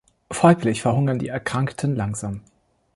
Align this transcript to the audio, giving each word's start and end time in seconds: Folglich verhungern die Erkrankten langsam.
Folglich 0.31 0.81
verhungern 0.81 1.19
die 1.19 1.27
Erkrankten 1.27 1.95
langsam. 1.95 2.41